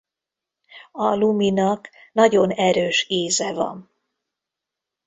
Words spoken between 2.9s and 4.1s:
íze van.